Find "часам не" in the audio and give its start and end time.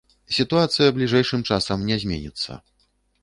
1.53-1.97